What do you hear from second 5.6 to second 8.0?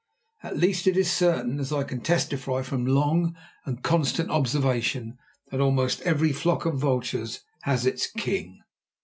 almost every flock of vultures has